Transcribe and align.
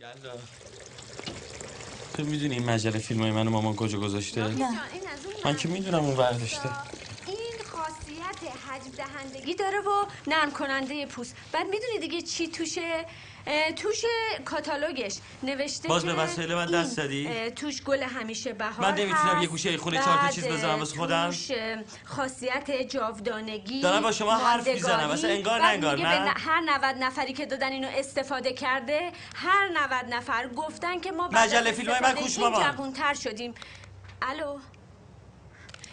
یلا 0.00 0.38
تو 2.16 2.24
می‌دونی 2.24 2.54
این 2.54 2.64
مجله 2.64 2.98
فیلم 2.98 3.20
های 3.20 3.30
منو 3.30 3.50
مامان 3.50 3.76
کجا 3.76 4.00
گذاشته؟ 4.00 4.54
من 5.44 5.56
که 5.56 5.68
می‌دونم 5.68 6.04
اون 6.04 6.16
خاصیت 6.16 6.89
حجم 8.70 8.90
دهندگی 8.90 9.54
داره 9.54 9.78
و 9.78 10.06
نرم 10.26 10.50
کننده 10.50 11.06
پوست 11.06 11.36
بعد 11.52 11.66
می‌دونی 11.66 11.98
دیگه 12.00 12.22
چی 12.22 12.48
توشه 12.48 13.06
توش 13.76 14.04
کاتالوگش 14.44 15.18
نوشته 15.42 15.88
باز 15.88 16.04
به 16.04 16.14
وسایل 16.14 16.54
من 16.54 16.66
دست؟ 16.66 16.98
اه، 16.98 17.50
توش 17.50 17.82
گل 17.82 18.02
همیشه 18.02 18.52
بهار 18.52 18.90
من 18.90 18.94
نمی‌تونم. 18.94 19.42
یه 19.42 19.48
گوشه 19.48 19.76
خونه 19.76 19.98
چهار 19.98 20.18
تا 20.18 20.28
چیز 20.28 20.46
بذارم 20.46 20.78
واسه 20.78 20.96
خودم؟ 20.96 21.34
خاصیت 22.04 22.70
جاودانگی 22.88 23.80
دارم 23.80 24.02
با 24.02 24.12
شما 24.12 24.36
حرف. 24.36 24.68
می‌زنم. 24.68 25.10
اصلا 25.10 25.30
انگار 25.30 25.60
نه 25.60 25.66
انگار 25.66 25.98
نه. 25.98 26.34
هر 26.36 26.60
90 26.60 26.96
نفری 26.96 27.32
که 27.32 27.46
دادن 27.46 27.72
اینو 27.72 27.88
استفاده 27.88 28.52
کرده 28.52 29.12
هر 29.34 29.68
90 29.68 30.14
نفر 30.14 30.48
گفتن 30.48 31.00
که 31.00 31.12
ما 31.12 31.28
مجله 31.32 31.72
فیلم‌های 31.72 32.00
من 32.02 32.12
کوش 32.12 32.38
این 32.38 32.48
مامان. 32.48 32.72
جوان‌تر 32.72 33.14
شدیم 33.14 33.54
الو 34.22 34.58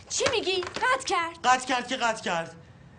چی 0.09 0.23
میگی؟ 0.31 0.61
قطع 0.61 1.05
کرد 1.05 1.38
قطع 1.44 1.67
کرد 1.67 1.88
که 1.88 1.95
قطع 1.95 2.23
کرد 2.23 2.55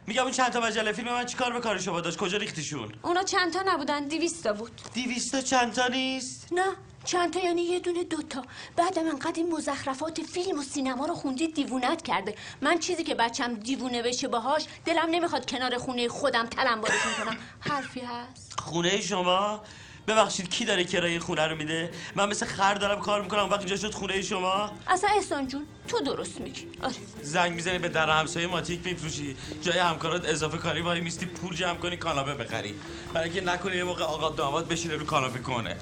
میگم 0.08 0.22
اون 0.22 0.32
چند 0.32 0.52
تا 0.52 0.60
مجله 0.60 0.92
فیلم 0.92 1.08
من 1.08 1.26
چیکار 1.26 1.52
به 1.52 1.60
کار 1.60 1.78
شما 1.78 2.00
داشت؟ 2.00 2.16
کجا 2.16 2.38
ریختیشون؟ 2.38 2.92
اونا 3.02 3.22
چند 3.22 3.52
تا 3.52 3.62
نبودن 3.66 4.08
دیویستا 4.08 4.52
بود. 4.52 4.70
دیویستا 4.94 5.40
چند 5.40 5.72
تا 5.72 5.88
نیست؟ 5.88 6.52
نه 6.52 6.64
چند 7.04 7.32
تا 7.32 7.40
یعنی 7.40 7.62
یه 7.62 7.80
دونه 7.80 8.04
دوتا 8.04 8.42
بعدم 8.76 9.06
انقدر 9.08 9.32
این 9.36 9.52
مزخرفات 9.52 10.22
فیلم 10.22 10.58
و 10.58 10.62
سینما 10.62 11.06
رو 11.06 11.14
خوندید 11.14 11.54
دیوونت 11.54 12.02
کرده. 12.02 12.34
من 12.62 12.78
چیزی 12.78 13.04
که 13.04 13.14
بچم 13.14 13.54
دیوونه 13.54 14.02
بشه 14.02 14.28
باهاش 14.28 14.66
دلم 14.84 15.10
نمی‌خواد 15.10 15.50
کنار 15.50 15.78
خونه 15.78 16.08
خودم 16.08 16.46
تلمبارشون 16.46 17.12
کنم. 17.24 17.36
حرفی 17.60 18.00
هست؟ 18.00 18.60
خونه 18.60 19.00
شما؟ 19.00 19.62
ببخشید 20.08 20.50
کی 20.50 20.64
داره 20.64 20.84
کرایه 20.84 21.20
خونه 21.20 21.46
رو 21.46 21.56
میده؟ 21.56 21.90
من 22.14 22.28
مثل 22.28 22.46
خر 22.46 22.74
دارم 22.74 23.00
کار 23.00 23.22
می‌کنم 23.22 23.50
وقتی 23.50 23.58
اینجا 23.58 23.88
شد 23.88 23.94
خونه 23.94 24.22
شما؟ 24.22 24.72
اصلا 24.88 25.10
احسان 25.16 25.48
جون 25.48 25.66
تو 25.88 26.00
درست 26.00 26.40
میگی. 26.40 26.66
آره. 26.82 26.94
زنگ 27.22 27.52
می‌زنی 27.52 27.78
به 27.78 27.88
در 27.88 28.10
همسایه 28.10 28.46
ماتیک 28.46 28.86
میفروشی. 28.86 29.36
جای 29.62 29.78
همکارات 29.78 30.28
اضافه 30.28 30.58
کاری 30.58 30.80
وای 30.80 31.00
میستی 31.00 31.26
پول 31.26 31.54
جمع 31.54 31.78
کنی 31.78 31.96
کاناپه 31.96 32.34
بخری. 32.34 32.74
برای 33.14 33.30
اینکه 33.30 33.52
نکنه 33.52 33.76
یه 33.76 33.84
موقع 33.84 34.04
آقا 34.04 34.30
داماد 34.30 34.68
بشینه 34.68 34.94
رو 34.94 35.06
کاناپه 35.06 35.38
کنه. 35.38 35.76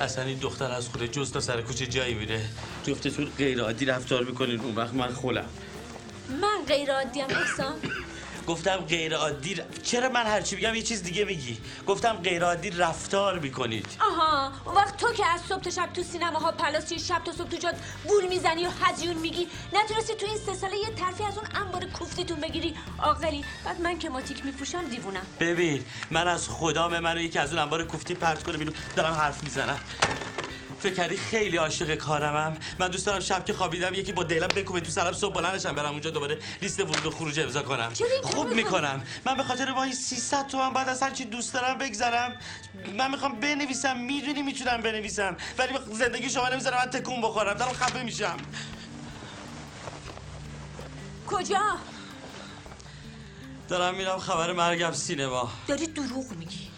اصلا 0.00 0.24
این 0.24 0.38
دختر 0.38 0.70
از 0.70 0.88
خونه 0.88 1.08
جز 1.08 1.32
تا 1.32 1.40
سر 1.40 1.62
کوچه 1.62 1.86
جایی 1.86 2.14
میره. 2.14 2.40
جفتتون 2.86 3.32
غیر 3.38 3.60
عادی 3.60 3.84
رفتار 3.84 4.24
می‌کنین 4.24 4.60
اون 4.60 4.74
وقت 4.74 4.94
من 4.94 5.12
خولم. 5.12 5.48
من 6.40 6.64
غیر 6.68 6.92
عادیم 6.92 7.24
احسان. 7.28 7.74
گفتم 8.46 8.76
غیر 8.76 9.16
عادی 9.16 9.54
ر- 9.54 9.64
چرا 9.82 10.08
من 10.08 10.26
هرچی 10.26 10.56
میگم 10.56 10.74
یه 10.74 10.82
چیز 10.82 11.02
دیگه 11.02 11.24
میگی؟ 11.24 11.60
گفتم 11.86 12.12
غیر 12.16 12.44
عادی 12.44 12.70
رفتار 12.70 13.38
می‌کنید. 13.38 13.96
آها 14.00 14.52
اون 14.66 14.74
وقت 14.74 14.96
تو 14.96 15.12
که 15.12 15.26
از 15.26 15.40
صبح 15.40 15.60
تا 15.60 15.70
شب 15.70 15.90
تو 15.94 16.02
سینماها 16.02 16.52
پلاسی 16.52 16.98
شب 16.98 17.22
تا 17.24 17.32
صبح 17.32 17.48
تو 17.48 17.56
جاد 17.56 17.76
بول 18.08 18.28
می‌زنی 18.28 18.66
و 18.66 18.70
هزیون 18.70 19.18
میگی 19.18 19.48
نتونستی 19.72 20.14
تو 20.14 20.26
این 20.26 20.38
سه 20.38 20.54
ساله 20.54 20.76
یه 20.76 20.94
ترفی 20.96 21.24
از 21.24 21.38
اون 21.38 21.48
انبار 21.54 21.86
کوفتیتون 21.86 22.40
بگیری. 22.40 22.76
عاقلی 22.98 23.46
بعد 23.64 23.80
من 23.80 23.98
که 23.98 24.10
ماتیک 24.10 24.46
میپوشم 24.46 24.88
دیوونم. 24.88 25.26
ببین 25.40 25.86
من 26.10 26.28
از 26.28 26.48
خدا 26.48 26.88
به 26.88 27.00
منو 27.00 27.20
یکی 27.20 27.38
از 27.38 27.52
اون 27.52 27.62
انبار 27.62 27.84
کوفتی 27.84 28.14
پرت 28.14 28.42
کنه 28.42 28.58
بیرون 28.58 28.74
دارم 28.96 29.14
حرف 29.14 29.42
می‌زنم. 29.44 29.80
فکر 30.84 30.94
کردی 30.94 31.16
خیلی 31.16 31.56
عاشق 31.56 31.94
کارمم؟ 31.94 32.56
من 32.78 32.88
دوست 32.88 33.06
دارم 33.06 33.20
شب 33.20 33.44
که 33.44 33.52
خوابیدم 33.52 33.94
یکی 33.94 34.12
با 34.12 34.22
دلم 34.22 34.48
بکوبه 34.48 34.80
تو 34.80 34.90
سرم 34.90 35.12
صبح 35.12 35.34
بلندشم 35.34 35.74
برم 35.74 35.90
اونجا 35.90 36.10
دوباره 36.10 36.38
لیست 36.62 36.80
ورود 36.80 37.06
و 37.06 37.10
خروج 37.10 37.40
امضا 37.40 37.62
کنم. 37.62 37.92
خوب؟ 38.22 38.54
می‌کنم. 38.54 39.02
من 39.26 39.36
به 39.36 39.42
خاطر 39.42 39.72
با 39.72 39.82
این 39.82 39.92
300 39.92 40.46
تومن 40.46 40.72
بعد 40.72 40.88
از 40.88 41.02
هر 41.02 41.10
چی 41.10 41.24
دوست 41.24 41.54
دارم 41.54 41.78
بگذرم. 41.78 42.36
من 42.96 43.10
می‌خوام 43.10 43.40
بنویسم 43.40 43.96
می‌دونی 43.96 44.42
می‌تونم 44.42 44.80
بنویسم. 44.80 45.36
ولی 45.58 45.72
زندگی 45.92 46.30
شما 46.30 46.48
نمی‌ذارم 46.48 46.78
من 46.78 46.90
تکون 46.90 47.22
بخورم 47.22 47.54
دارم 47.54 47.72
خفه 47.72 48.02
میشم. 48.02 48.36
کجا؟ 51.26 51.76
دارم 53.68 53.94
میرم 53.94 54.18
خبر 54.18 54.52
مرگم 54.52 54.92
سینما. 54.92 55.52
داری 55.68 55.86
دروغ 55.86 56.32
میگی. 56.32 56.70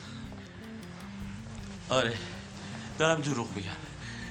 آره 1.88 2.14
دارم 2.98 3.20
دروغ 3.20 3.56
میگم. 3.56 3.85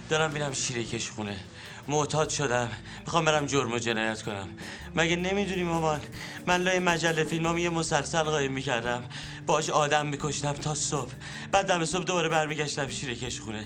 دارم 0.10 0.32
میرم 0.32 0.54
شیره 0.54 0.84
کش 0.84 1.10
خونه. 1.10 1.40
معتاد 1.88 2.30
شدم. 2.30 2.72
می‌خوام 3.00 3.26
برم 3.26 3.46
جرم 3.46 3.72
و 3.72 3.80
جنایت 3.80 4.22
کنم. 4.22 4.48
مگه 4.96 5.16
نمی‌دونی 5.16 5.64
مامان؟ 5.64 6.02
من 6.48 6.62
لای 6.62 6.80
مجله 6.80 7.24
فیلمام 7.24 7.58
یه 7.58 7.70
مسلسل 7.70 8.24
قایم 8.24 8.52
می‌کردم. 8.52 9.04
باش 9.46 9.70
آدم 9.70 10.06
میکشتم 10.06 10.54
تا 10.54 10.76
صبح. 10.76 11.12
بعد 11.52 11.68
دم 11.68 11.86
صبح 11.86 12.04
دوباره 12.04 12.30
برمیگشتم 12.30 12.88
شیره 12.88 13.16
کش 13.16 13.40
خونه. 13.40 13.66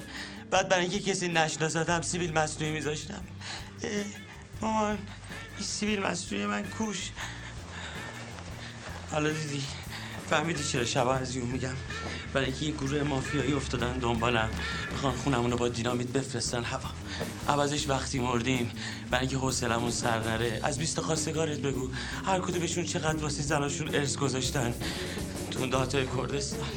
بعد 0.51 0.69
برای 0.69 0.85
اینکه 0.85 1.11
کسی 1.11 1.27
نشناستم 1.27 2.01
سیبیل 2.01 2.33
مصنوعی 2.33 2.73
میذاشتم. 2.73 3.23
مامان 4.61 4.97
این 5.57 5.65
سیبیل 5.67 5.99
مصنوعی 6.01 6.45
من 6.45 6.63
کوش. 6.63 7.09
حالا 9.11 9.29
دیدی. 9.29 9.63
فهمیدی 10.29 10.63
چرا 10.63 10.85
شبا 10.85 11.15
از 11.15 11.35
یون 11.35 11.47
میگم؟ 11.47 11.75
برای 12.33 12.45
اینکه 12.45 12.65
یه 12.65 12.71
گروه 12.71 13.03
مافیایی 13.03 13.53
افتادن 13.53 13.97
دنبالم. 13.97 14.49
می‌خوان 14.91 15.13
خونمون 15.13 15.51
رو 15.51 15.57
با 15.57 15.67
دینامیت 15.67 16.07
بفرستن. 16.07 16.63
هوا 16.63 16.89
عوضش 17.47 17.89
وقتی 17.89 18.19
مردیم 18.19 18.71
برای 19.11 19.21
اینکه 19.21 19.37
حوصلمون 19.37 19.91
سر 19.91 20.19
نره. 20.19 20.59
از 20.63 20.79
بیست 20.79 20.99
خواستگارت 21.01 21.59
بگو. 21.59 21.89
هر 22.25 22.39
کدومشون 22.39 22.83
چقدر 22.83 23.23
واسه 23.23 23.43
زناشون 23.43 23.95
ارث 23.95 24.17
گذاشتن. 24.17 24.73
تو 25.51 25.59
اون 25.59 25.69
دهاتای 25.69 26.05
کردستان. 26.17 26.69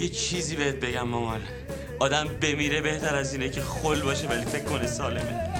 یه 0.00 0.08
چیزی 0.08 0.56
بهت 0.56 0.74
بگم 0.74 1.08
مامان. 1.08 1.40
آدم 2.00 2.28
بمیره 2.40 2.80
بهتر 2.80 3.16
از 3.16 3.32
اینه 3.32 3.50
که 3.50 3.62
خل 3.62 4.00
باشه 4.00 4.28
ولی 4.28 4.44
فکر 4.44 4.64
کنه 4.64 4.86
سالمه. 4.86 5.53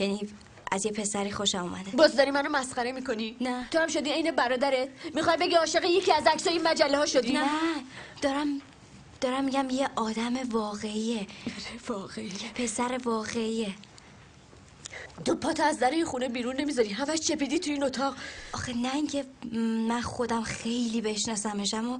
یعنی 0.00 0.28
از 0.72 0.86
یه 0.86 0.92
پسری 0.92 1.30
خوشم 1.30 1.58
اومده. 1.58 1.90
باز 1.90 2.16
داری 2.16 2.30
منو 2.30 2.48
مسخره 2.48 2.92
می‌کنی؟ 2.92 3.36
نه. 3.40 3.68
تو 3.70 3.78
هم 3.78 3.88
شدی 3.88 4.10
عین 4.10 4.30
برادرت. 4.30 4.88
می‌خوای 5.14 5.36
بگی 5.36 5.54
عاشق 5.54 5.84
یکی 5.84 6.12
از 6.12 6.26
عکسای 6.26 6.52
این 6.52 6.68
مجله 6.68 6.98
ها 6.98 7.06
شدی؟ 7.06 7.32
نه. 7.32 7.48
دارم 8.22 8.60
دارم 9.20 9.44
میگم 9.44 9.70
یه 9.70 9.88
آدم 9.96 10.50
واقعیه. 10.50 11.26
واقعی 11.88 12.32
پسر 12.54 13.00
واقعیه. 13.04 13.74
تو 15.24 15.34
پات 15.34 15.60
از 15.60 15.78
در 15.78 15.90
این 15.90 16.04
خونه 16.04 16.28
بیرون 16.28 16.56
نمی‌ذاری. 16.56 16.88
همش 16.92 17.18
چپیدی 17.18 17.58
تو 17.58 17.70
این 17.70 17.82
اتاق. 17.82 18.16
آخه 18.52 18.72
نه 18.72 18.94
اینکه 18.94 19.24
من 19.88 20.00
خودم 20.00 20.42
خیلی 20.42 21.00
بشناسمشم 21.00 21.90
و 21.90 21.98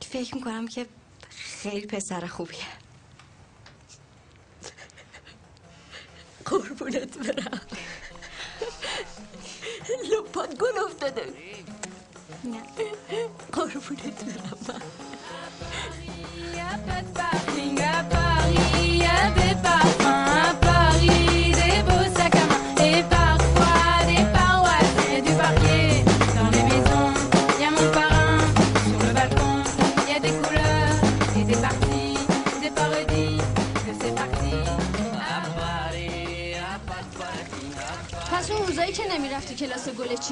فکر 0.00 0.34
می‌کنم 0.34 0.68
که 0.68 0.86
خیلی 1.30 1.86
پسر 1.86 2.26
خوبیه. 2.26 2.81
قربونت 6.52 7.18
برم. 7.18 7.60
لپات 10.10 10.58
گل 10.58 10.78
افتاده. 10.86 11.24
نه 12.44 12.62
قربونت 13.52 14.24
برم. 14.24 14.58
من. 14.68 14.82
Parking 17.14 17.80
à 17.80 18.02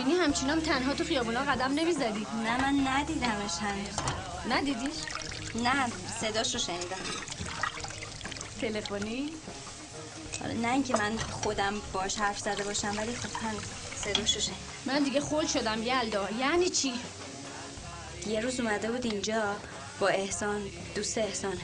چینی 0.01 0.15
همچینام 0.15 0.61
تنها 0.61 0.95
تو 0.95 1.05
خیابونا 1.05 1.41
قدم 1.41 1.73
نمی‌زدی. 1.75 2.27
نه 2.45 2.61
من 2.63 2.89
ندیدمش 2.89 3.55
هنوز. 3.61 3.95
ندیدیش؟ 4.51 4.97
نه 5.55 5.87
صداش 6.21 6.55
رو 6.55 6.61
شنیدم. 6.61 6.97
تلفنی؟ 8.61 9.31
آره 10.45 10.55
نه 10.55 10.73
اینکه 10.73 10.97
من 10.97 11.19
خودم 11.19 11.75
باش 11.93 12.17
حرف 12.17 12.39
زده 12.39 12.65
باشم 12.65 12.95
ولی 12.97 13.15
خب 13.15 13.29
هم 13.43 13.55
صداش 13.97 14.35
رو 14.35 14.41
شنیدم. 14.41 14.61
من 14.87 15.03
دیگه 15.03 15.21
خول 15.21 15.47
شدم 15.47 15.83
یلدا. 15.83 16.29
یعنی 16.31 16.69
چی؟ 16.71 16.93
یه 18.27 18.41
روز 18.41 18.61
اومده 18.61 18.91
بود 18.91 19.07
اینجا 19.07 19.57
با 20.01 20.09
احسان 20.09 20.63
دوست 20.95 21.19
احسان 21.19 21.59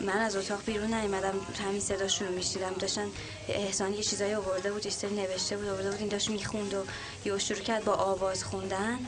من 0.00 0.18
از 0.18 0.36
اتاق 0.36 0.64
بیرون 0.66 0.94
نیومدم 0.94 1.40
همین 1.66 1.80
صداشون 1.80 2.28
رو 2.28 2.34
میشنیدم. 2.34 2.74
داشتن 2.74 3.06
احسان 3.48 3.94
یه 3.94 4.02
چیزایی 4.02 4.34
آورده 4.34 4.72
بود 4.72 4.86
یه 4.86 4.92
نوشته 5.10 5.56
بود 5.56 5.68
آورده 5.68 5.90
بود. 5.90 6.00
این 6.00 6.08
داشت 6.08 6.30
می‌خوند 6.30 6.74
و 6.74 6.84
یه 7.24 7.38
شروع 7.38 7.60
کرد 7.60 7.84
با 7.84 7.92
آواز 7.92 8.44
خوندن. 8.44 8.98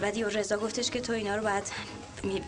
بعد 0.00 0.16
یه 0.16 0.26
رضا 0.26 0.56
گفتش 0.56 0.90
که 0.90 1.00
تو 1.00 1.12
اینا 1.12 1.36
رو 1.36 1.42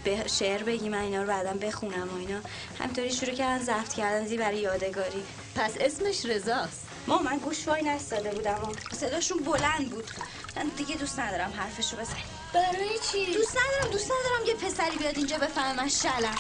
به 0.05 0.29
شعر 0.29 0.63
بگی 0.63 0.89
من 0.89 0.99
اینا 0.99 1.23
رو 1.23 1.29
بعدا 1.29 1.53
بخونم 1.53 2.09
و 2.15 2.19
اینا. 2.19 2.41
همینطوری 2.79 3.13
شروع 3.13 3.35
کردن 3.35 3.65
ضبط 3.65 3.93
کردن 3.95 4.27
زی 4.27 4.37
برای 4.37 4.59
یادگاری. 4.59 5.23
پس 5.55 5.73
اسمش 5.81 6.27
رضاست؟ 6.27 6.87
ما 7.07 7.19
من 7.19 7.39
گوش 7.39 7.69
وای 7.69 7.83
نستاده 7.83 8.31
بودم 8.31 8.63
و 8.63 8.95
صداشون 8.95 9.39
بلند 9.39 9.91
بود. 9.91 10.11
من 10.57 10.71
دیگه 10.77 10.97
دوست 10.97 11.19
ندارم 11.19 11.53
حرفشو 11.57 11.97
بزنی 11.97 12.23
برای 12.55 12.99
چی؟ 13.13 13.35
دوست 13.35 13.57
ندارم 13.57 13.93
دوست 13.93 14.11
ندارم 14.11 14.47
یه 14.47 14.55
پسری 14.55 14.97
بیاد 14.97 15.17
اینجا 15.17 15.39
بفهمه 15.39 15.83
من 15.83 15.89
شلم. 15.89 16.39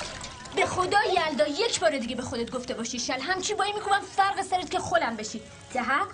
به 0.56 0.66
خدا 0.66 0.98
یلدا 1.04 1.46
یک 1.46 1.80
بار 1.80 1.98
دیگه 1.98 2.16
به 2.16 2.22
خودت 2.22 2.50
گفته 2.50 2.74
باشی 2.74 2.98
شل. 2.98 3.20
همچی 3.20 3.54
وای 3.54 3.72
می‌کنم 3.72 4.00
فرق 4.16 4.42
سرت 4.42 4.70
که 4.70 4.78
خولم 4.78 5.16
بشی. 5.16 5.42
دهق 5.74 6.08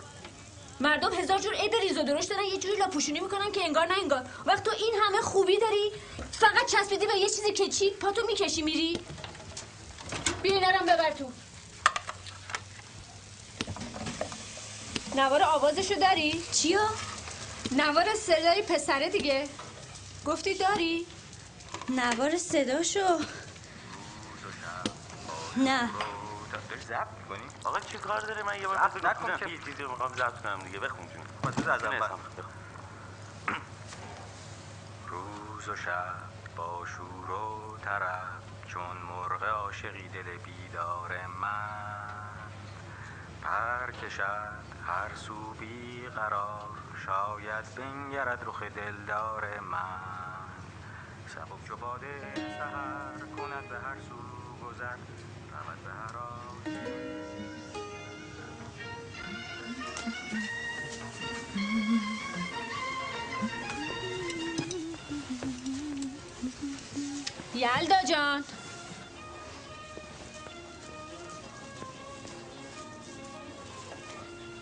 مردم 0.81 1.15
هزار 1.15 1.39
جور 1.39 1.55
عیب 1.55 1.75
ریز 1.75 1.99
و 1.99 2.03
درشت 2.03 2.31
دارن 2.31 2.45
یه 2.45 2.59
جوری 2.59 2.77
لاپوشونی 2.77 3.21
می‌کنن 3.21 3.53
که 3.53 3.65
انگار 3.65 3.87
نه 3.87 3.95
انگار. 4.03 4.25
وقت 4.47 4.65
تو 4.65 4.71
این 4.71 4.95
همه 5.03 5.21
خوبی 5.21 5.59
داری 5.59 5.93
فقط 6.33 6.67
چسبیدی 6.73 7.07
به 7.07 7.17
یه 7.19 7.29
چیزی 7.29 7.53
که 7.53 7.69
چی؟ 7.69 7.91
پاتو 7.91 8.27
می‌کشی 8.27 8.63
میری. 8.63 9.01
هم 10.81 10.87
ببر 10.87 11.11
تو. 11.11 11.33
نوار 15.17 15.43
آوازشو 15.43 15.95
داری؟ 15.95 16.43
چیو؟ 16.53 16.81
نوار 17.73 18.15
صدای 18.15 18.63
پسره 18.63 19.09
دیگه. 19.09 19.49
گفتی 20.27 20.55
داری؟ 20.55 21.07
نوار 21.89 22.39
صداشو؟ 22.39 23.19
نه. 25.57 25.91
داری 26.69 26.81
ضبط 26.81 27.07
می‌کنی؟ 27.19 27.47
آقا 27.65 27.81
چی 27.81 27.99
کار 27.99 28.21
داره؟ 28.21 28.43
من 28.43 28.61
یه 28.61 28.67
بار 28.69 28.91
نکن 29.05 29.37
که- 29.37 29.49
یه 29.51 29.59
چیزی 29.59 29.83
رو 29.83 29.91
می‌خوام 29.91 30.13
ضبط 30.15 30.43
کنم 30.43 30.59
دیگه. 30.59 30.79
بخون 30.81 31.09
جون. 31.09 31.53
بذار 31.53 31.71
از 31.71 31.85
اول. 31.85 32.09
روز 35.09 35.69
و 35.69 35.77
شب 35.77 36.15
با 36.57 36.87
شور 36.87 37.31
و 37.31 37.77
طرب 37.85 38.27
چون 38.69 38.97
مرغ 38.97 39.43
عاشقی 39.43 40.09
دل 40.09 40.39
بیدار 40.45 41.27
من. 41.27 42.07
پر 43.43 43.91
کشد 43.91 44.67
هر 44.87 45.15
سو 45.15 45.51
بی 45.55 46.09
قرار 46.09 46.69
شاید 47.07 47.75
بنگرد 47.77 48.43
رخ 48.47 48.63
دلدار 48.63 49.61
من. 49.61 49.99
سبک 51.27 51.65
چو 51.69 51.77
باده 51.77 52.35
سهر 52.35 53.27
کند 53.37 53.69
به 53.69 53.79
هر 53.81 53.97
سو 54.09 54.15
گذر. 54.67 54.97
یلدا 67.55 67.97
جان. 68.11 68.45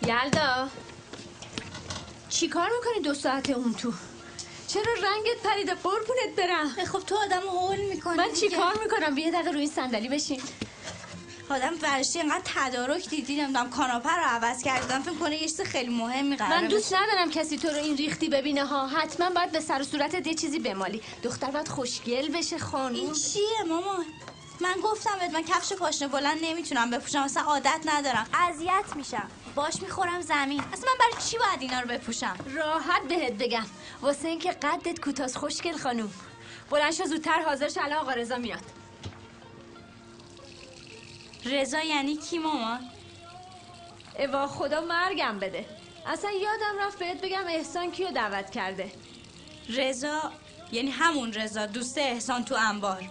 یلدا 0.07 0.69
چی 2.29 2.47
کار 2.47 2.69
می‌کنی 2.69 3.03
دو 3.03 3.13
ساعت 3.13 3.49
اون 3.49 3.73
تو؟ 3.73 3.93
چرا 4.67 4.93
رنگت 4.93 5.43
پریده؟ 5.43 5.73
قربونت 5.73 6.35
برم. 6.37 6.85
خب 6.85 6.99
تو 6.99 7.15
آدم 7.15 7.41
هول 7.41 7.81
می‌کنی 7.89 8.17
من 8.17 8.33
چی 8.33 8.49
کار 8.49 8.73
می‌کنم؟ 8.83 9.15
بیا 9.15 9.31
دقیقه 9.31 9.51
روی 9.51 9.67
صندلی 9.67 10.09
بشین. 10.09 10.41
آدم 11.49 11.73
ورشتی 11.81 12.19
اینقدر 12.19 12.41
تدارک 12.45 13.09
دیدی 13.09 13.41
نمی‌دونم 13.41 13.69
کاناپه 13.69 14.09
رو 14.09 14.23
عوض 14.23 14.63
کردم 14.63 15.01
فکر 15.01 15.13
کنه 15.13 15.35
یه 15.35 15.47
چیز 15.47 15.61
خیلی 15.61 15.95
مهمی 15.95 16.35
قراره 16.35 16.61
من 16.61 16.67
دوست 16.67 16.93
ندارم 16.93 17.31
کسی 17.31 17.57
تو 17.57 17.67
رو 17.67 17.75
این 17.75 17.97
ریختی 17.97 18.29
ببینه 18.29 18.65
ها. 18.65 18.87
حتما 18.87 19.29
باید 19.29 19.51
به 19.51 19.59
سر 19.59 19.81
و 19.81 19.83
صورتت 19.83 20.27
یه 20.27 20.33
چیزی 20.33 20.59
بمالی. 20.59 21.01
دختر 21.23 21.51
باید 21.51 21.67
خوشگل 21.67 22.31
بشه 22.31 22.57
خانوم. 22.57 22.95
این 22.95 23.13
چیه 23.13 23.63
مامان 23.67 24.05
من 24.59 24.75
گفتم 24.83 25.19
بهت 25.19 25.33
من 25.33 25.43
کفش 25.43 25.73
پاشنه 25.73 26.07
بلند 26.07 26.37
نمی‌تونم 26.41 26.91
بپوشم. 26.91 27.19
اصلا 27.19 27.43
عادت 27.43 27.79
ندارم. 27.85 28.27
اذیت 28.33 28.95
میشم. 28.95 29.27
باش 29.55 29.81
می‌خورم 29.81 30.21
زمین. 30.21 30.59
اصلا 30.73 30.89
من 30.91 30.97
برای 30.99 31.23
چی 31.29 31.37
باید 31.37 31.61
اینا 31.61 31.79
رو 31.79 31.87
بپوشم؟ 31.87 32.35
راحت 32.55 33.01
بهت 33.01 33.33
بگم. 33.33 33.65
واسه 34.01 34.27
اینکه 34.27 34.51
قدت 34.51 34.99
کوتاست 34.99 35.37
خوشگل 35.37 35.77
خانوم. 35.77 36.11
بلند 36.69 36.93
شو 36.93 37.05
زودتر 37.05 37.41
حاضر 37.41 37.69
شو 37.69 37.81
الان 37.83 37.99
آقا 37.99 38.11
رضا 38.11 38.37
میاد. 38.37 38.63
رضا 41.45 41.79
یعنی 41.79 42.15
کی 42.17 42.37
مامان 42.37 42.79
اوا 44.19 44.47
خدا 44.47 44.81
مرگم 44.81 45.39
بده. 45.39 45.65
اصلا 46.05 46.31
یادم 46.31 46.87
رفت 46.87 46.99
بهت 46.99 47.21
بگم 47.21 47.43
احسان 47.47 47.91
کیو 47.91 48.11
دعوت 48.11 48.49
کرده. 48.49 48.91
رضا؟ 49.69 50.31
یعنی 50.71 50.91
همون 50.91 51.33
رضا 51.33 51.65
دوست 51.65 51.97
احسان 51.97 52.45
تو 52.45 52.55
انبار. 52.55 53.03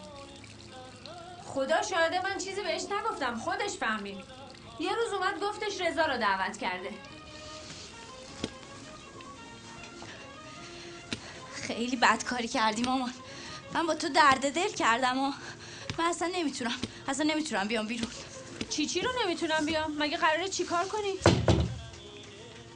خدا 1.45 1.83
شاهده 1.83 2.23
من 2.23 2.39
چیزی 2.39 2.63
بهش 2.63 2.83
نگفتم 2.83 3.35
خودش 3.35 3.71
فهمید. 3.71 4.25
یه 4.81 4.91
روز 4.95 5.13
اومد 5.13 5.41
گفتش 5.41 5.81
رضا 5.81 6.07
رو 6.07 6.19
دعوت 6.19 6.57
کرده. 6.57 6.91
خیلی 11.55 11.97
بد 11.97 12.25
کاری 12.25 12.49
کردی 12.49 12.83
مامان 12.83 13.13
من 13.75 13.87
با 13.87 13.95
تو 13.95 14.09
درد 14.09 14.55
دل 14.55 14.73
کردم 14.73 15.19
و 15.19 15.33
من 15.99 16.05
اصلا 16.05 16.31
نمی‌تونم 16.35 16.75
اصلا 17.09 17.27
نمی‌تونم 17.27 17.69
بیام 17.69 17.87
بیرون. 17.87 18.11
چی 18.71 18.87
چی 18.87 19.01
رو 19.01 19.11
نمی‌تونم 19.25 19.67
بیام؟ 19.67 19.95
مگه 19.99 20.17
قراره 20.17 20.49
چیکار 20.49 20.85
کنی؟ 20.85 21.15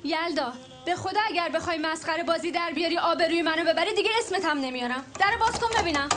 یلدا 0.05 0.53
به 0.85 0.97
خدا 0.97 1.21
اگر 1.27 1.49
بخوای 1.49 1.79
مسخره 1.79 2.23
بازی 2.23 2.51
در 2.51 2.73
بیاری 2.75 2.99
آبروی 2.99 3.43
منو 3.43 3.73
ببری 3.73 3.95
دیگه 3.95 4.11
اسمت 4.19 4.45
هم 4.45 4.59
نمیارم. 4.59 5.05
در 5.21 5.37
باز 5.41 5.61
کن 5.61 5.81
ببینم. 5.81 6.09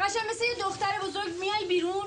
قشنگ 0.00 0.22
مثل 0.30 0.44
یه 0.44 0.64
دختر 0.64 0.98
بزرگ 1.02 1.34
میای 1.40 1.66
بیرون 1.68 2.04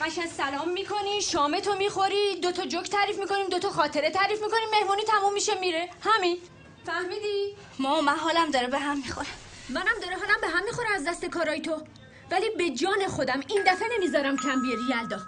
قشنگ 0.00 0.26
سلام 0.26 0.68
می‌کنی 0.68 1.22
شامتو 1.22 1.74
می‌خوری 1.74 2.40
دوتا 2.40 2.66
جوک 2.66 2.90
تعریف 2.90 3.18
می‌کنیم 3.18 3.46
دوتا 3.46 3.70
خاطره 3.70 4.10
تعریف 4.10 4.42
می‌کنیم 4.42 4.68
مهمونی 4.72 5.02
تموم 5.02 5.32
میشه 5.32 5.60
میره. 5.60 5.90
همین. 6.02 6.38
فهمیدی؟ 6.86 7.56
مامان 7.78 8.04
من 8.04 8.16
حالم 8.16 8.50
داره 8.50 8.66
به 8.66 8.78
هم 8.78 8.96
می‌خوره. 8.96 9.28
منم 9.68 9.98
داره 10.02 10.16
حالم 10.16 10.40
به 10.40 10.48
هم 10.48 10.64
می‌خوره 10.64 10.88
از 10.94 11.04
دست 11.04 11.24
کارای 11.24 11.60
تو. 11.60 11.82
ولی 12.30 12.46
به 12.58 12.70
جان 12.70 13.08
خودم 13.08 13.40
این 13.48 13.62
دفعه 13.66 13.88
نمی‌ذارم 13.98 14.36
کم 14.36 14.62
بیاری 14.62 14.82
یلدا. 14.90 15.18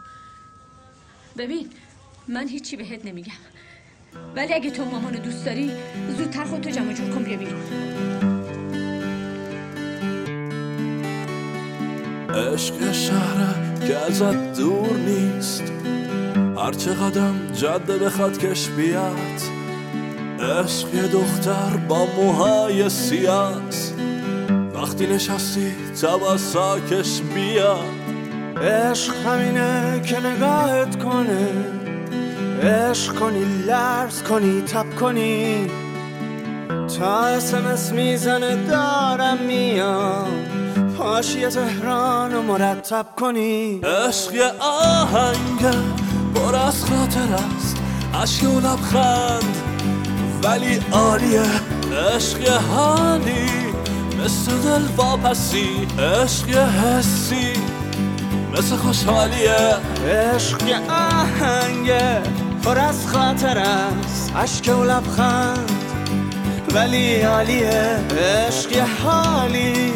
ببین 1.38 1.70
من 2.28 2.48
هیچی 2.48 2.76
بهت 2.76 3.04
نمیگم. 3.04 3.32
ولی 4.36 4.54
اگه 4.54 4.70
تو 4.70 4.84
مامانو 4.84 5.18
دوست 5.18 5.44
داری 5.46 5.72
زودتر 6.16 6.44
خودتو 6.44 6.70
جمع 6.70 6.92
جور 6.92 7.10
کن 7.10 7.22
بیا 7.22 7.36
بیرون. 7.36 7.60
عشق 12.34 12.92
شهره 12.92 13.78
که 13.86 13.96
ازت 13.96 14.58
دور 14.58 14.92
نیست. 14.92 15.62
هرچه 16.56 16.94
قدم 16.94 17.52
جاده 17.52 17.98
بخواد 17.98 18.38
کش 18.38 18.68
بیاد. 18.68 19.40
عشق 20.40 21.10
دختر 21.12 21.76
با 21.76 22.06
موهای 22.06 22.88
سیاست 22.88 23.99
وقتی 24.90 25.06
نشستی 25.06 25.72
تباساکش 26.02 27.20
بیاد 27.34 27.84
عشق 28.62 29.14
همینه 29.26 30.02
که 30.04 30.20
نگاهت 30.20 31.02
کنه. 31.04 31.48
عشق 32.62 33.14
کنی 33.14 33.44
لرز 33.66 34.22
کنی 34.22 34.60
تب 34.60 34.94
کنی. 35.00 35.70
تا 36.98 37.20
اسمس 37.20 37.92
می‌زنه 37.92 38.56
دارم 38.56 39.38
میام. 39.46 40.28
پاشی 40.98 41.46
تهران 41.46 42.34
و 42.34 42.42
مرتب 42.42 43.06
کنی. 43.16 43.80
عشق 43.80 44.54
آهنگ 44.60 45.74
پر 46.34 46.54
از 46.54 46.84
خاطر 46.84 47.34
است. 47.56 47.76
عشق 48.22 48.50
و 48.50 48.60
لبخند 48.60 49.56
ولی 50.44 50.80
عالیه. 50.92 51.42
عشق 52.16 52.40
یه 52.40 52.52
حالی 52.52 53.69
مثل 54.24 54.58
دل 54.58 54.86
واپسی 54.96 55.86
عشق 55.98 56.48
یه 56.48 56.66
حسی. 56.66 57.52
مثل 58.52 58.76
خوشحالیه 58.76 59.76
عشق 60.06 60.68
یه 60.68 60.76
آهنگ. 60.90 61.90
پر 62.64 62.78
از 62.78 63.06
خاطر 63.06 63.58
است 63.58 64.32
اشک 64.36 64.68
و 64.68 64.84
لبخند. 64.84 65.70
ولی 66.74 67.20
عالیه 67.22 67.96
عشق 68.20 68.72
یه 68.72 68.84
حالی. 68.84 69.92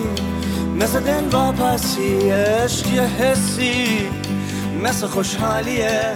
مثل 0.76 1.00
دل 1.00 1.24
واپسی 1.32 2.30
عشق 2.30 2.86
یه 2.86 3.02
حسی. 3.02 4.08
مثل 4.82 5.06
خوشحالیه 5.06 6.12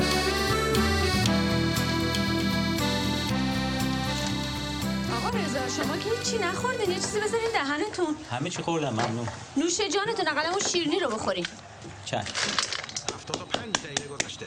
یه 6.98 7.04
چیزی 7.04 7.20
بذارین 7.20 7.50
دهنتون 7.52 8.16
همه 8.30 8.50
چی 8.50 8.62
خوردم 8.62 8.92
ممنون. 8.92 9.28
نوش 9.56 9.80
جانتون 9.80 10.28
اقلا 10.28 10.50
اون 10.50 10.60
شیرنی 10.60 10.98
رو 11.00 11.10
بخورین. 11.10 11.46
چشم 12.04 12.24
75 13.14 13.76
دقیقه 13.76 14.08
گذشته. 14.08 14.46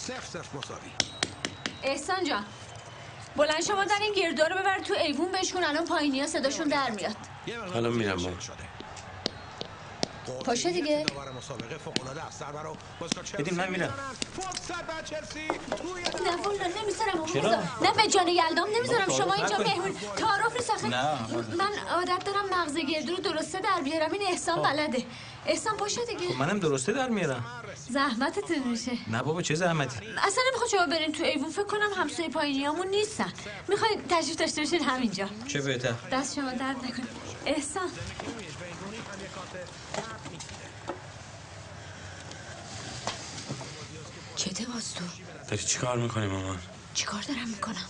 صفر 0.00 0.26
صفر 0.26 0.58
مساوی. 0.58 0.90
احسان 1.82 2.24
جان 2.24 2.44
بلند 3.36 3.62
شما 3.62 3.84
در 3.84 3.98
این 4.00 4.14
گردو 4.14 4.42
رو 4.42 4.60
ببر 4.60 4.78
تو 4.80 4.94
ایوون 4.94 5.32
بشکن 5.32 5.64
الان 5.64 5.84
پایینی 5.84 6.20
ها 6.20 6.26
صداشون 6.26 6.68
در 6.68 6.90
میاد. 6.90 7.16
حالا 7.74 7.90
میرم 7.90 8.18
پاشو 10.32 10.68
دیگه. 10.68 11.06
مسابقه 11.38 11.74
است. 12.26 12.44
چلسی 13.24 13.36
بدین 13.36 13.54
من 13.54 13.70
میرم. 13.70 13.82
می‌زنن. 13.82 13.96
فرصت 14.36 14.86
بر 14.86 15.02
چلسی. 15.02 15.48
توی 15.82 16.02
نه 16.02 16.36
والا 16.36 16.66
نمی‌ذارم 16.82 17.26
چرا؟ 17.32 17.50
نه 17.82 17.92
به 17.96 18.08
جان 18.10 18.28
یلدام 18.28 18.68
نمی‌ذارم. 18.76 19.08
شما 19.08 19.34
اینجا. 19.34 19.58
مهمون. 19.58 19.94
تعارف 20.16 20.52
نیست 20.56 20.70
آخه. 20.70 20.86
نه، 20.86 21.18
من 21.56 21.70
عادت 21.90 22.24
دارم 22.24 22.44
مغز 22.60 22.76
گردو 22.76 23.16
رو 23.16 23.22
درسته 23.22 23.60
در 23.60 23.80
بیارم. 23.84 24.12
این 24.12 24.22
احسان 24.22 24.62
بلده. 24.62 25.04
احسان 25.46 25.76
پاشو 25.76 26.04
دیگه. 26.04 26.32
خب 26.32 26.38
منم 26.38 26.58
درسته 26.58 26.92
در 26.92 27.08
میارم. 27.08 27.44
زحمتتون 27.88 28.58
میشه. 28.58 28.92
نه 29.10 29.22
بابا 29.22 29.42
چه 29.42 29.54
زحمتی؟ 29.54 29.96
اصلا 29.96 30.42
نمی‌خواد 30.48 30.70
شما 30.70 30.86
برین 30.86 31.12
تو 31.12 31.24
ایوون. 31.24 31.50
فکر 31.50 31.64
کنم 31.64 31.90
همسایه 31.96 32.28
پایینیامون 32.28 32.86
نیستن. 32.86 33.32
می‌خواید 33.68 34.06
تشریف 34.08 34.36
داشته 34.36 34.62
باشین 34.62 34.84
همینجا. 34.84 35.28
چه 35.48 35.60
بهتر؟ 35.60 35.94
دست 36.12 36.34
شما 36.34 36.50
درد 36.50 36.76
نکن 36.76 37.02
احسان. 37.46 37.88
چته 44.46 44.64
باز 44.64 44.94
تو؟ 44.94 45.04
داری 45.48 45.62
چی 45.62 45.78
کار 45.78 45.98
می‌کنی 45.98 46.26
مامان؟ 46.26 46.58
چیکار 46.94 47.22
دارم 47.22 47.48
می‌کنم؟ 47.48 47.88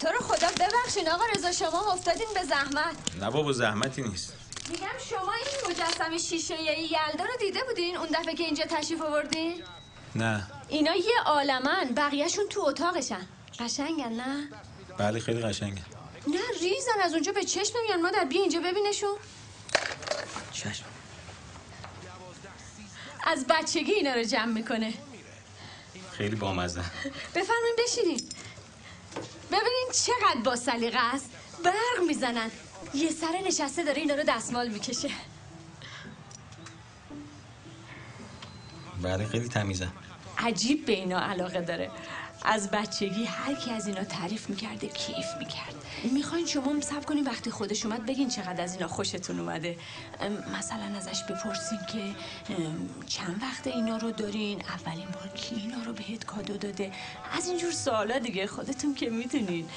تو 0.00 0.08
رو 0.08 0.18
خدا 0.18 0.46
ببخشین 0.60 1.08
آقا 1.08 1.24
رضا 1.36 1.52
شما 1.52 1.92
افتادین 1.92 2.26
به 2.34 2.42
زحمت. 2.42 2.96
نه 3.20 3.30
بابا 3.30 3.52
زحمتی 3.52 4.02
نیست. 4.02 4.32
میگم 4.70 4.86
شما 5.10 5.32
این 5.32 5.70
مجسمه 5.70 6.18
شیشه 6.18 6.62
یلدا 6.62 7.24
رو 7.24 7.36
دیده 7.40 7.64
بودین؟ 7.64 7.96
اون 7.96 8.08
دفعه 8.08 8.34
که 8.34 8.44
اینجا 8.44 8.64
تشریف 8.64 9.02
آوردین؟ 9.02 9.62
نه. 10.14 10.46
اینا 10.68 10.94
یه 10.94 11.20
عالمن 11.26 11.94
بقیهشون 11.96 12.48
تو 12.48 12.60
اتاقشن. 12.60 13.26
قشنگن 13.58 14.12
نه؟ 14.12 14.48
بله 14.98 15.20
خیلی 15.20 15.42
قشنگه. 15.42 15.82
نه 16.26 16.40
ریزن 16.60 17.00
از 17.02 17.12
اونجا 17.12 17.32
به 17.32 17.44
چشم 17.44 17.78
نمیان 17.78 18.02
مادر 18.02 18.24
بیا 18.24 18.40
اینجا 18.40 18.60
ببینشون. 18.60 19.16
چشم. 20.70 20.84
از 23.26 23.46
بچگی 23.46 23.92
اینا 23.92 24.14
رو 24.14 24.22
جمع 24.22 24.52
می‌کنه. 24.52 24.92
خیلی 26.12 26.36
بامزه. 26.36 26.80
بفرمایین 27.34 27.76
بشینین 27.78 28.20
ببینین 29.46 29.88
چقدر 29.92 30.40
با 30.44 30.56
سلیقه 30.56 31.14
است. 31.14 31.30
برق 31.64 32.06
می‌زنن. 32.06 32.50
یه 32.94 33.10
سر 33.10 33.42
نشسته 33.46 33.84
داره 33.84 33.98
اینا 33.98 34.14
رو 34.14 34.22
دستمال 34.28 34.68
می‌کشه. 34.68 35.10
بله 39.02 39.26
خیلی 39.26 39.48
تمیزه. 39.48 39.88
عجیب 40.38 40.86
به 40.86 40.92
اینا 40.92 41.20
علاقه 41.20 41.60
داره. 41.60 41.90
از 42.46 42.70
بچگی 42.70 43.24
هر 43.24 43.54
کی 43.54 43.70
از 43.70 43.86
اینا 43.86 44.04
تعریف 44.04 44.50
می‌کرده 44.50 44.86
کیف 44.86 45.26
می‌کرد. 45.38 45.74
می‌خواین 46.12 46.46
شما 46.46 46.80
سب 46.80 47.06
کنین 47.06 47.24
وقتی 47.24 47.50
خودش 47.50 47.86
اومد 47.86 48.06
بگین 48.06 48.28
چقدر 48.28 48.62
از 48.62 48.74
اینا 48.74 48.88
خوشتون 48.88 49.40
اومده. 49.40 49.76
مثلا 50.58 50.96
ازش 50.96 51.22
بپرسین 51.22 51.78
که 51.92 52.02
چند 53.06 53.42
وقت 53.42 53.66
اینا 53.66 53.96
رو 53.96 54.10
دارین؟ 54.10 54.60
اولین 54.60 55.08
بار 55.08 55.28
کی 55.34 55.54
اینا 55.54 55.82
رو 55.82 55.92
بهت 55.92 56.24
کادو 56.24 56.56
داده؟ 56.56 56.92
از 57.32 57.48
اینجور 57.48 57.72
سوالا 57.72 58.18
دیگه 58.18 58.46
خودتون 58.46 58.94
که 58.94 59.10
می‌دونین. 59.10 59.68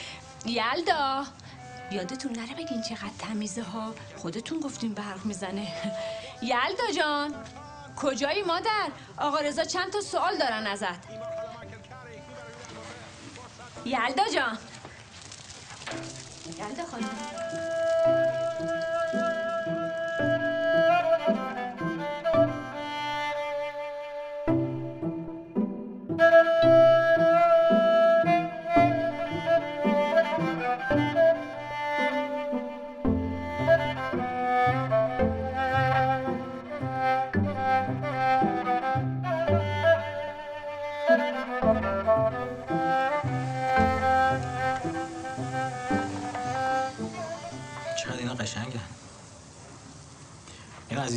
یلدا 0.45 1.25
یادتون 1.91 2.31
نره 2.31 2.53
بگین 2.55 2.81
چقدر 2.81 3.09
تمیزه 3.19 3.61
ها 3.63 3.93
خودتون 4.15 4.59
گفتین 4.59 4.93
برق 4.93 5.25
می‌زنه. 5.25 5.67
یلدا 6.41 6.91
جان 6.97 7.33
کجایی 7.95 8.43
مادر؟ 8.43 8.88
آقا 9.17 9.39
رضا 9.39 9.63
چند 9.63 9.91
تا 9.91 10.01
سوال 10.01 10.38
دارن 10.38 10.67
ازت. 10.67 11.18
یلدا 13.86 14.24
جان. 14.33 14.57
یلدا 16.59 16.83
خانم. 16.91 17.78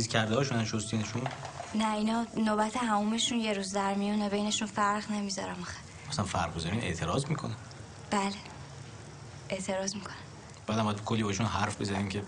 عزیز 0.03 0.13
کرده 0.13 0.35
هاشونن 0.35 0.65
شستینشون؟ 0.65 1.21
نه 1.75 1.93
اینا 1.93 2.25
نوبت 2.37 2.77
همومشون 2.77 3.39
یه 3.39 3.53
روز 3.53 3.73
در 3.73 3.93
میونه 3.93 4.29
بینشون 4.29 4.67
فرق 4.67 5.11
نمی‌ذارم 5.11 5.57
آخه. 5.61 5.77
مثلا 6.09 6.25
فرق 6.25 6.55
بزنین 6.55 6.81
اعتراض 6.81 7.25
می‌کنه 7.25 7.55
بله. 8.11 8.33
اعتراض 9.49 9.95
می‌کنم 9.95 10.15
بعدم 10.67 10.83
باید 10.83 11.03
کلی 11.03 11.23
باشون 11.23 11.45
حرف 11.45 11.81
بزنیم 11.81 12.09
که 12.09 12.23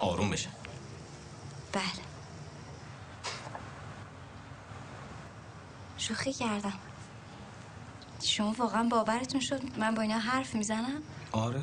آروم 0.00 0.30
بشه. 0.30 0.48
بله. 1.72 1.82
شوخی 5.98 6.32
کردم. 6.32 6.72
شما 8.22 8.52
واقعا 8.58 8.88
باورتون 8.88 9.40
شد 9.40 9.60
من 9.78 9.94
با 9.94 10.02
اینا 10.02 10.18
حرف 10.18 10.54
می‌زنم؟ 10.54 11.02
آره. 11.32 11.62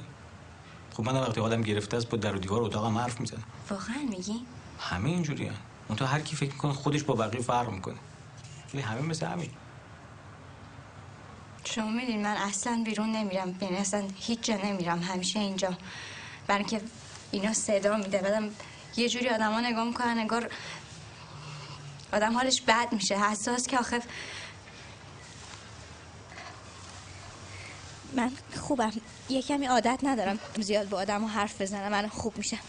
خب 0.94 1.04
من 1.04 1.16
وقتی 1.16 1.42
آدم 1.42 1.62
گرفته 1.62 1.98
است 1.98 2.10
با 2.10 2.18
در 2.18 2.36
و 2.36 2.40
دیوار 2.40 2.62
اتاقم 2.62 2.98
حرف 2.98 3.20
می‌زنه 3.20 3.44
واقعا 3.70 3.98
میگی؟ 4.10 4.46
همه 4.80 5.10
هن. 5.10 5.54
اون 5.88 6.00
هر 6.00 6.20
کی 6.20 6.36
فکر 6.36 6.52
می‌کنه 6.52 6.74
خودش 6.74 7.04
با 7.04 7.16
بقیه 7.16 7.42
فرق 7.42 7.70
می‌کنه. 7.70 7.98
ولی 8.74 8.84
همه 8.84 9.02
مثل 9.02 9.26
همین. 9.26 9.50
شما 11.64 11.90
میدین 11.90 12.22
من 12.22 12.38
اصلا 12.38 12.82
بیرون 12.86 13.12
نمیرم. 13.12 13.56
یعنی 13.62 13.78
اصلا 13.78 14.08
هیچ 14.20 14.42
جا 14.42 14.56
نمیرم. 14.56 15.02
همیشه 15.02 15.40
اینجا. 15.40 15.78
برای 16.48 16.60
اینکه 16.60 16.82
اینا 17.32 17.54
صدا 17.54 17.98
میده. 17.98 18.18
بعدم 18.18 18.50
یه 18.98 19.10
جوری 19.10 19.30
آدما 19.30 19.62
نگاه 19.62 19.84
می‌کنن 19.84 20.18
انگار 20.18 20.52
آدم 22.14 22.34
حالش 22.34 22.62
بد 22.62 22.94
میشه. 22.94 23.18
حساس 23.18 23.68
که 23.68 23.78
آخه 23.78 24.02
من 28.14 28.32
خوبم. 28.60 28.92
یه 29.30 29.42
کمی 29.42 29.66
عادت 29.66 30.00
ندارم 30.04 30.40
زیاد 30.60 30.90
با 30.90 30.98
آدم 30.98 31.26
حرف 31.26 31.62
بزنم. 31.62 31.92
من 31.92 32.08
خوب 32.08 32.38
میشم 32.38 32.60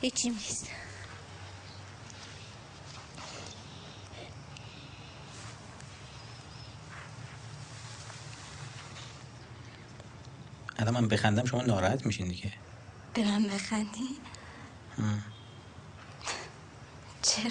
هیچی 0.00 0.30
نیست. 0.30 0.68
الان 10.82 10.94
من 10.94 11.08
بخندم 11.08 11.44
شما 11.44 11.62
ناراحت 11.62 12.06
میشین 12.06 12.28
دیگه. 12.28 12.52
به 13.14 13.24
من 13.24 13.42
بخندی 13.42 14.08
چرا؟ 17.22 17.50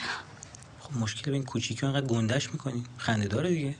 خب 0.79 0.97
مشکل 0.97 1.31
به 1.31 1.37
این 1.37 1.45
کوچیکی 1.45 1.85
انقدر 1.85 2.07
گندش 2.07 2.51
می‌کنی. 2.51 2.83
خنده 2.97 3.27
داره 3.27 3.49
دیگه. 3.49 3.75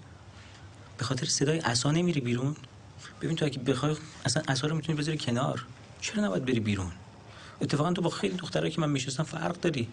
به 0.98 1.04
خاطر 1.06 1.26
صدای 1.26 1.60
عصا 1.60 1.92
نمیری 1.92 2.22
بیرون. 2.22 2.56
ببین 3.22 3.36
تو 3.36 3.46
اگه 3.46 3.60
بخوای 3.60 3.96
اصلا 4.26 4.44
عصا 4.48 4.68
رو 4.68 4.76
می‌تونی 4.76 4.98
بذاری 4.98 5.18
کنار. 5.18 5.66
چرا 6.02 6.26
نباید 6.26 6.46
بری 6.46 6.60
بیرون؟ 6.60 6.92
اتفاقا 7.62 7.94
تو 7.94 8.02
با 8.02 8.10
خیلی 8.10 8.38
دخترایی 8.38 8.72
که 8.72 8.82
من 8.82 8.90
می‌شناسم 8.90 9.24
فرق 9.24 9.60
داری. 9.60 9.88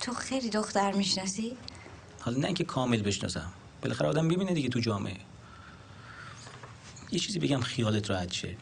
تو 0.00 0.14
خیلی 0.14 0.50
دختر 0.50 0.92
می‌شناسی؟ 0.92 1.56
حالا 2.20 2.38
نه 2.38 2.46
اینکه 2.46 2.64
کامل 2.64 3.02
بشناسم. 3.02 3.52
بالاخره 3.82 4.08
آدم 4.08 4.24
می‌بینه 4.24 4.54
دیگه 4.54 4.68
تو 4.68 4.80
جامعه. 4.80 5.16
یه 7.10 7.18
چیزی 7.18 7.38
بگم 7.38 7.60
خیالت 7.60 8.10
راحت 8.10 8.32
شه. 8.32 8.56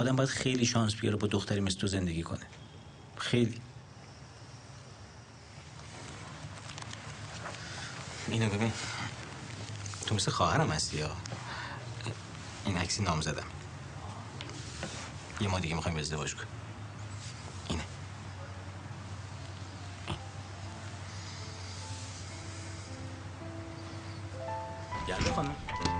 آدم 0.00 0.16
باید 0.16 0.28
خیلی 0.28 0.66
شانس 0.66 0.94
بیاره 0.94 1.16
با 1.16 1.26
دختری 1.26 1.60
مثل 1.60 1.78
تو 1.78 1.86
زندگی 1.86 2.22
کنه. 2.22 2.46
خیلی. 3.16 3.60
اینو 8.28 8.48
ببین. 8.48 8.72
تو 10.06 10.14
مثل 10.14 10.30
خواهرم 10.30 10.70
هستی 10.70 10.96
یا؟ 10.96 11.10
این 12.64 12.76
عکسی 12.76 13.02
نام 13.02 13.20
زدم. 13.20 13.46
یه 15.40 15.48
ما 15.48 15.58
دیگه 15.60 15.74
می‌خوایم 15.74 15.98
ازدواج 15.98 16.34
کنیم. 16.34 16.48
اینه. 17.68 17.82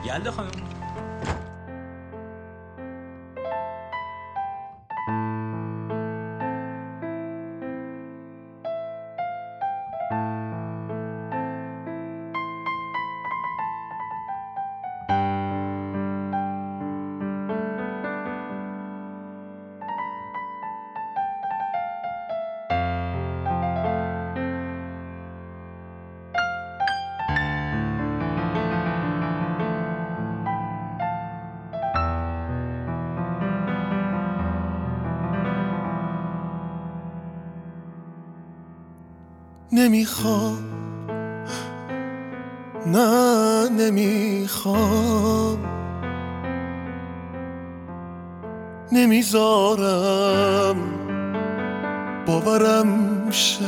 یلدا 0.05 0.33
خانم. 0.33 0.80
نمی‌خوام. 39.91 40.59
نه 42.87 43.69
نمی‌خوام. 43.69 45.59
نمی‌ذارم 48.93 50.77
باورم 52.27 53.31
شه 53.31 53.65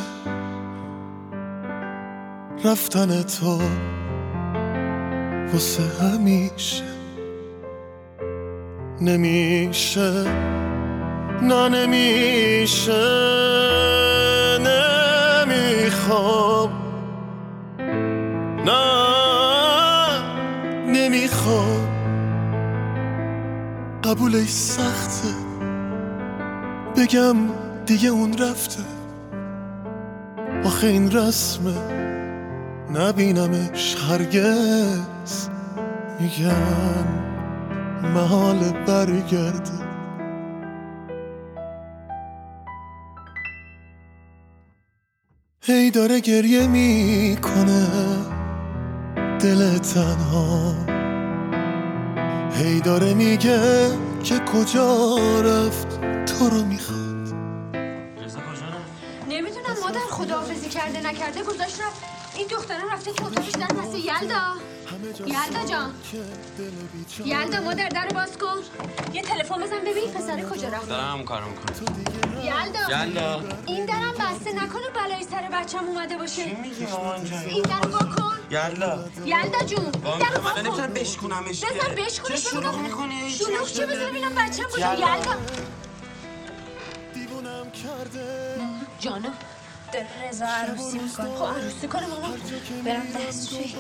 رفتن 2.64 3.22
تو 3.22 3.60
واسه 5.52 5.82
همیشه. 6.02 6.84
نمیشه. 9.00 10.24
نه 11.42 11.68
نمیشه. 11.68 13.51
نمی‌خوام. 16.02 16.70
نه 18.66 18.82
نمی‌خوام. 20.86 21.88
قبولش 24.04 24.48
سخته. 24.48 25.34
بگم 26.96 27.36
دیگه 27.86 28.08
اون 28.08 28.38
رفته. 28.38 28.82
آخه 30.64 30.86
این 30.86 31.10
رسمه 31.12 31.74
نبینمش 32.94 33.96
هرگز. 34.10 35.48
میگن 36.20 37.06
محال 38.14 38.58
برگرده. 38.86 39.81
هی 45.64 45.90
داره 45.90 46.20
گریه 46.20 46.66
می‌کنه 46.66 47.88
دل 49.40 49.78
تنها. 49.78 50.74
هی 52.52 52.80
داره 52.80 53.14
میگه 53.14 53.90
که 54.24 54.38
کجا 54.38 55.16
رفت 55.40 56.00
تو 56.00 56.48
رو 56.50 56.64
می‌خواد. 56.64 57.28
رضا 58.24 58.38
کجا 58.38 58.66
رفت؟ 58.66 58.92
نمی‌دونم 59.28 59.76
مادر 59.82 60.00
خداحافظی 60.10 60.68
کرده 60.68 61.00
نکرده 61.00 61.42
گذاشت 61.42 61.80
رفت. 61.80 62.02
این 62.36 62.46
دخترم 62.46 62.90
رفته 62.92 63.12
تو 63.12 63.26
اتاقش 63.26 63.50
در 63.50 63.76
بسته 63.76 63.98
یلدا. 63.98 64.42
یلدا 65.26 65.64
جان. 65.70 65.94
یلدا 67.24 67.60
مادر 67.60 67.88
در 67.88 68.08
باز 68.08 68.38
کن. 68.38 68.58
یه 69.12 69.22
تلفن 69.22 69.62
بزن 69.62 69.80
ببین 69.80 70.10
پسر 70.14 70.42
کجا 70.42 70.68
رفت. 70.68 70.88
دارم 70.88 71.18
هم 71.18 71.24
کار 71.24 71.44
می‌کنم 71.44 71.96
یلدا. 72.42 73.04
یلدا. 73.04 73.42
این 73.66 73.86
درم 73.86 74.12
بسته 74.12 74.52
نکنه 74.52 74.90
بلایی 74.94 75.24
سر 75.24 75.48
بچم 75.52 75.84
اومده 75.88 76.16
باشه. 76.16 76.44
چی 76.44 76.54
میگی 76.54 76.86
مامان 76.86 77.24
جان 77.24 77.38
این 77.38 77.62
در 77.62 77.88
وا 77.88 77.98
کن. 77.98 78.36
یلدا. 78.50 79.04
یلدا 79.24 79.58
جون 79.66 79.80
این 79.84 79.90
بابا 79.90 80.18
در 80.18 80.40
وا 80.40 80.54
من 80.54 80.60
نمی‌تونم 80.60 81.44
که. 81.44 81.66
بزن 81.66 81.94
بشکنش 81.94 82.42
چه 82.42 82.50
شلوغ 82.50 82.78
می‌کنی؟ 82.78 83.30
شلوغ 83.30 83.68
چه 83.72 83.86
بزن 83.86 84.06
ببینم 84.10 84.34
بچم 84.34 84.62
کجا. 84.62 84.94
یلدا. 84.94 85.36
دیوونم 87.14 87.70
کرده. 87.70 88.56
جانم 89.00 89.34
داره 89.92 90.28
رضا 90.28 90.46
عروسی 90.46 90.98
می‌کنه 90.98 91.34
خب 91.34 91.44
عروسی 91.44 91.88
کنه 91.88 92.06
مامان 92.06 92.40
برم 92.84 93.06
دستشویی 93.28 93.74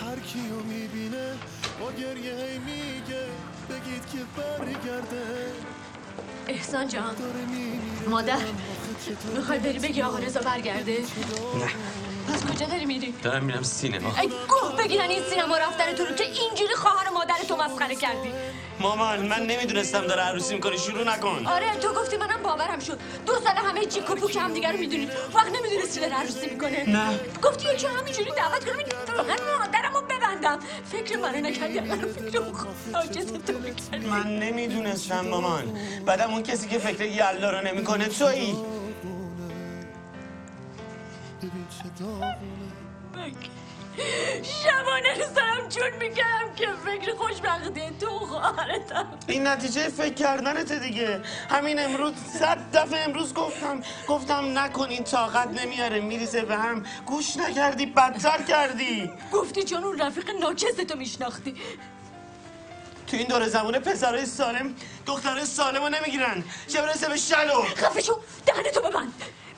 هر 0.00 0.18
کیو 0.26 0.56
می‌بینه 0.56 1.32
با 1.80 1.92
گریه 1.92 2.34
هی 2.34 2.58
میگه 2.58 3.24
بگید 3.70 4.06
که 4.12 4.18
برگرده 4.36 5.52
احسان 6.48 6.88
جان 6.88 7.16
مادر 8.08 8.38
می‌خوای 9.34 9.58
بری 9.58 9.78
بگی 9.78 10.02
آقا 10.02 10.18
رضا 10.18 10.40
برگرده 10.40 10.98
نه 10.98 12.11
پس 12.28 12.44
کجا 12.46 12.66
داری 12.66 12.84
میری؟ 12.84 13.14
دارم 13.22 13.44
میرم 13.44 13.62
سینما. 13.62 14.14
ای 14.20 14.28
گوه 14.28 14.76
بگیرن 14.84 15.10
این 15.10 15.22
سینما 15.30 15.56
رفتن 15.56 15.92
تو 15.92 16.04
رو. 16.04 16.14
که 16.14 16.24
اینجوری 16.24 16.74
خواهر 16.74 17.10
مادر 17.10 17.34
تو 17.48 17.56
مسخره 17.56 17.96
کردی؟ 17.96 18.32
مامان 18.80 19.26
من 19.26 19.46
نمی‌دونستم 19.46 20.06
داره 20.06 20.22
عروسی 20.22 20.54
می‌کنه 20.54 20.76
شروع 20.76 21.04
نکن. 21.04 21.46
آره 21.46 21.76
تو 21.76 21.92
گفتی 21.92 22.16
منم 22.16 22.42
باورم 22.42 22.78
شد. 22.78 22.98
دو 23.26 23.32
سال 23.32 23.56
همه 23.56 23.86
چیک 23.86 24.10
و 24.10 24.14
پوک 24.14 24.36
هم 24.36 24.52
دیگه 24.54 24.72
رو 24.72 24.78
می‌دونید 24.78 25.10
وقت 25.34 25.52
نمی‌دونستی 25.56 26.00
داره 26.00 26.14
عروسی 26.14 26.46
می‌کنه. 26.50 26.90
نه. 26.90 27.20
گفتی 27.42 27.74
یکی 27.74 27.86
همینجوری 27.86 28.30
دعوت 28.36 28.64
کنم 28.64 29.16
واقعا 29.16 29.36
مادرمو 29.58 30.00
ببندم. 30.00 30.58
فکر 30.92 31.18
منو 31.18 31.40
نکردی. 31.40 31.78
الان 31.78 32.12
فکر 32.12 32.38
اون 32.38 32.52
خاجت 32.92 33.46
تو 33.46 33.58
می‌کردی. 33.58 34.06
من 34.06 34.38
نمی‌دونستم 34.38 35.26
مامان. 35.26 35.78
بعدم 36.06 36.30
اون 36.30 36.42
کسی 36.42 36.68
که 36.68 36.78
فکر 36.78 37.04
یلدا 37.04 37.50
رو 37.50 37.66
نمی‌کنه 37.66 38.08
تویی. 38.08 38.56
داغونه 42.00 42.36
شبانه 44.42 45.14
رو 45.14 45.34
سرم 45.34 45.68
چون 45.68 45.90
می‌کردم 45.98 46.54
که 46.56 46.68
فکر 46.84 47.14
خوشبختی 47.14 47.90
تو 48.00 48.18
خواهرتم. 48.18 49.18
این 49.26 49.46
نتیجه 49.46 49.88
فکر 49.88 50.14
کردنت 50.14 50.72
دیگه. 50.72 51.20
همین 51.50 51.84
امروز 51.84 52.12
صد 52.38 52.58
دفعه 52.72 53.00
امروز 53.00 53.34
گفتم 53.34 53.82
گفتم 54.08 54.58
نکنین 54.58 55.04
طاقت 55.04 55.48
نمیاره 55.48 56.00
میریزه 56.00 56.42
به 56.42 56.56
هم. 56.56 56.84
گوش 57.06 57.36
نکردی 57.36 57.86
بدتر 57.86 58.42
کردی. 58.42 59.10
گفتی 59.32 59.62
چون 59.62 59.84
اون 59.84 59.98
رفیق 59.98 60.30
ناچست 60.40 60.80
تو 60.80 60.98
میشناختی. 60.98 61.54
تو 63.06 63.16
این 63.16 63.26
دور 63.26 63.48
زمانه 63.48 63.78
پسرای 63.78 64.26
سالم 64.26 64.74
دخترای 65.06 65.44
سالم 65.44 65.82
رو 65.82 65.88
نمی‌گیرن. 65.88 66.44
چه 66.68 66.82
برسه 66.82 67.08
به 67.08 67.16
شلو؟ 67.16 67.62
خفه 67.62 68.00
شو 68.00 68.20
دهنتو 68.46 68.80
ببند. 68.80 69.12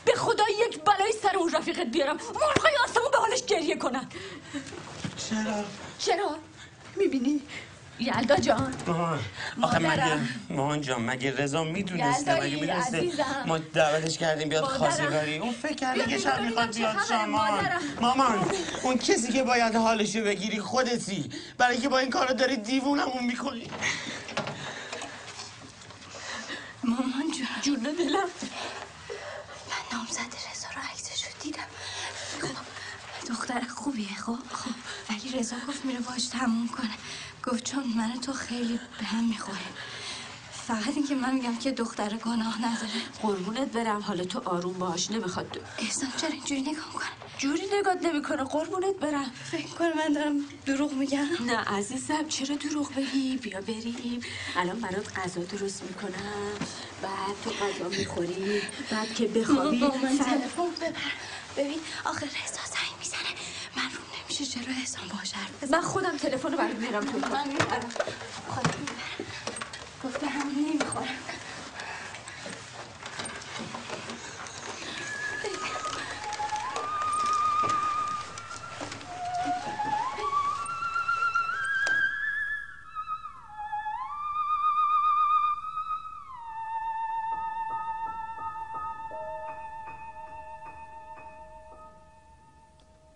به 0.04 0.14
خدا 0.14 0.44
یک 0.66 0.80
بلای 0.84 1.12
سر 1.22 1.36
اون 1.36 1.48
رفیقت 1.64 1.86
بیارم 1.86 2.16
مرغای 2.16 2.72
آسمون 2.84 3.10
به 3.12 3.18
حالش 3.18 3.44
گریه 3.44 3.76
کنن. 3.76 4.06
چرا؟ 5.16 5.64
چرا؟ 5.98 6.36
می‌بینی؟ 6.96 7.40
یلدا 7.98 8.36
جان. 8.36 8.74
مامان 8.86 9.20
آخه 9.62 9.78
مگه. 9.78 10.18
مامان 10.50 10.80
جان 10.80 11.02
مگه 11.02 11.36
رضا 11.36 11.64
می‌دونسته؟ 11.64 12.30
یلدایی، 12.32 12.54
مگه 12.56 12.60
می‌دونسته؟ 12.60 12.98
عزیزم. 12.98 13.44
ما 13.46 13.58
دعوتش 13.58 14.18
کردیم 14.18 14.48
بیاد. 14.48 14.64
خواستگاری 14.64 15.38
اون 15.38 15.52
فکر 15.52 15.74
کرده 15.74 16.02
بیا 16.02 16.16
که 16.16 16.22
شب 16.22 16.40
می‌خواد 16.40 16.76
بیاد 16.76 16.96
شام 17.08 17.30
مامان 18.00 18.50
اون 18.82 18.98
کسی 18.98 19.32
که 19.32 19.42
باید 19.42 19.74
حالشو 19.74 20.24
بگیری 20.24 20.60
خودتی. 20.60 21.30
برای 21.58 21.78
که 21.78 21.88
با 21.88 21.98
این 21.98 22.10
کارو 22.10 22.34
داری 22.34 22.56
دیوونمون 22.56 23.24
می‌کنی. 23.24 23.70
مامان 26.84 27.30
جون 27.36 27.46
جون 27.62 27.94
دلم. 27.94 28.28
من 29.70 29.98
نامزد 29.98 30.20
رضا 30.20 30.68
رو 30.74 30.82
عکسش 30.92 31.24
رو 31.24 31.30
دیدم 31.42 31.66
خب 32.40 32.48
دختر 33.28 33.60
خوبیه؟ 33.84 34.14
خب 34.26 34.38
خب. 34.52 34.74
ولی 35.10 35.38
رضا 35.38 35.56
گفت 35.68 35.84
میره 35.84 36.00
باش 36.00 36.26
تموم 36.26 36.68
کنه. 36.68 36.96
گفت 37.46 37.64
چون 37.64 37.84
من 37.96 38.20
تو 38.20 38.32
خیلی 38.32 38.80
به 38.98 39.04
هم 39.04 39.24
می‌خوریم 39.24 39.74
فقط 40.66 40.96
اینکه 40.96 41.14
من 41.14 41.34
میگم 41.34 41.56
که 41.56 41.70
دختر 41.72 42.16
گناه 42.16 42.58
نداره. 42.58 43.00
قربونت 43.22 43.68
برم. 43.72 44.00
حالا 44.00 44.24
تو 44.24 44.38
آروم 44.44 44.72
باش. 44.72 45.10
نمی‌خواد 45.10 45.60
احسان 45.78 46.08
چرا 46.16 46.30
اینجوری 46.30 46.60
نگاه 46.60 46.86
می‌کنه 46.86 47.08
جوری 47.38 47.62
نگات 47.78 48.02
نمی‌کنه. 48.02 48.44
قربونت 48.44 48.96
برم. 49.00 49.30
فکر 49.50 49.66
کنه 49.66 49.92
من 49.96 50.12
دارم 50.12 50.36
دروغ 50.66 50.92
میگم. 50.92 51.28
نه 51.46 51.56
عزیزم 51.56 52.28
چرا 52.28 52.56
دروغ 52.56 52.94
بگی؟ 52.94 53.36
بیا 53.36 53.60
بریم. 53.60 54.20
الان 54.56 54.80
برات 54.80 55.18
غذا 55.18 55.40
درست 55.40 55.82
می‌کنم. 55.82 56.54
بعد 57.02 57.36
تو 57.44 57.50
غذا 57.50 57.88
می‌خوری. 57.98 58.62
بعد 58.90 59.14
که 59.14 59.28
بخوابی 59.28 59.80
من 59.80 60.18
تلفن 60.18 60.70
ببر. 60.80 61.12
ببین 61.56 61.80
آخه 62.04 62.26
رضا 62.26 62.64
میشه 64.40 64.60
چرا 64.60 64.74
احسان 64.74 65.08
باش 65.08 65.32
حرف 65.32 65.70
من 65.72 65.80
خودم 65.80 66.16
تلفن 66.16 66.52
رو 66.52 66.58
برات 66.58 66.76
میرم 66.76 67.04
تو 67.04 67.18
من 67.18 67.48
می‌برم. 67.48 67.90
خودم 68.48 68.70
خب، 68.70 68.78
می‌برم 68.80 69.26
گفته 70.04 70.26
همین 70.26 70.68
نمی‌خورم. 70.68 71.08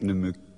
ne 0.00 0.14
me 0.14 0.57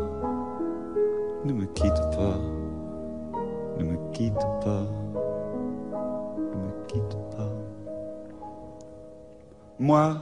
ne 1.51 1.57
me 1.57 1.65
quitte 1.73 2.01
pas, 2.15 2.39
ne 3.77 3.83
me 3.83 3.97
quitte 4.13 4.45
pas, 4.63 4.85
ne 6.37 6.55
me 6.55 6.71
quitte 6.87 7.17
pas. 7.35 7.51
Moi, 9.77 10.15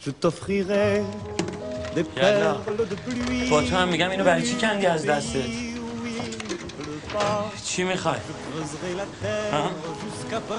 je 0.00 0.10
t'offrirai 0.10 1.02
des 1.94 2.04
perles 2.04 2.56
de 2.88 2.94
pluie. 2.94 3.50
چی 7.64 7.84
می‌خوای؟ 7.84 8.18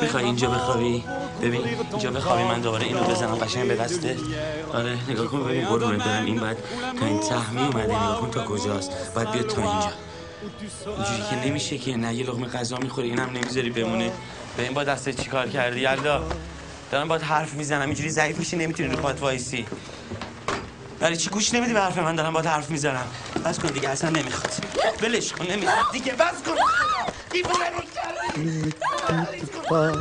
می‌خوای 0.02 0.24
اینجا 0.24 0.50
بخوابی؟ 0.50 1.04
ببین 1.42 1.62
اینجا 1.92 2.12
بخوابی 2.12 2.44
من 2.44 2.62
دوباره 2.62 2.86
اینو 2.86 3.04
بزنم 3.04 3.36
قشنگ 3.36 3.68
به 3.68 3.76
دسته 3.76 4.18
آره 4.74 4.98
نگاه 5.10 5.28
کن 5.28 5.44
ببین 5.44 5.66
قربونت 5.66 6.04
برم. 6.04 6.26
این 6.26 6.40
بعد 6.40 6.58
تا 7.00 7.06
این 7.06 7.20
تهمی 7.20 7.62
اومده 7.62 7.84
نگاه 7.84 8.22
کن 8.22 8.32
تا 8.32 8.46
کجاست. 8.46 8.92
باید 9.16 9.32
بیاد 9.32 9.48
تا 9.48 9.62
اینجا. 9.62 9.92
اینجوری 10.86 11.24
که 11.30 11.48
نمیشه 11.48 11.78
که 11.78 11.98
نه 11.98 12.14
یه 12.14 12.26
لقمه 12.26 12.48
غذا 12.48 12.78
می‌خوری 12.78 13.10
اینم 13.10 13.30
نمی‌ذاری 13.30 13.70
بمونه. 13.70 14.12
به 14.58 14.64
این 14.64 14.74
با 14.74 14.84
دسته 14.84 15.14
چیکار 15.14 15.48
کردی؟ 15.48 15.80
یلدا 15.80 16.24
دارم 16.92 17.08
باید 17.08 17.22
حرف 17.22 17.54
می‌زنم. 17.54 17.86
اینجوری 17.86 18.10
ضعیف 18.10 18.40
میشی 18.40 18.58
نمی‌تونی 18.58 18.90
رو 18.90 18.98
پات 18.98 19.22
وایسی. 19.22 19.66
برای 21.05 21.17
چی 21.17 21.31
گوش 21.31 21.55
نمیدی 21.55 21.73
به 21.73 21.81
حرف 21.81 21.99
من 21.99 22.17
دارم 22.17 22.33
باید 22.33 22.47
حرف 22.47 22.71
میزنم 22.71 23.07
بس 23.45 23.59
کن 23.59 23.69
دیگه 23.69 23.89
اصلا 23.89 24.11
نمیخواد 24.11 24.53
ولش 25.03 25.33
کن 25.33 25.47
نمیخواد 25.47 25.93
دیگه 25.93 26.13
بس 26.13 26.43
کن 26.47 26.55
دیوونه 27.33 27.71
رو 27.71 27.81
کردی 27.95 28.73
pas, 29.71 29.93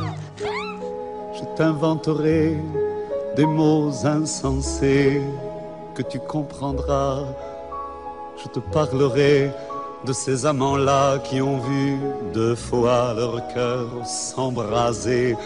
je 1.36 1.44
t'inventerai 1.56 2.56
des 3.36 3.46
mots 3.46 3.92
insensés 4.04 5.22
que 5.94 6.02
tu 6.02 6.18
comprendras. 6.18 7.24
Je 8.42 8.48
te 8.48 8.60
parlerai 8.60 9.50
de 10.04 10.12
ces 10.12 10.46
amants-là 10.46 11.18
qui 11.18 11.40
ont 11.40 11.58
vu 11.58 11.96
deux 12.32 12.54
fois 12.54 13.14
leur 13.14 13.46
cœur 13.54 13.86
s'embraser. 14.06 15.36